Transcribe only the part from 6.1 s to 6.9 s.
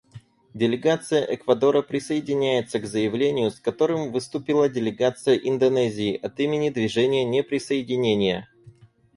от имени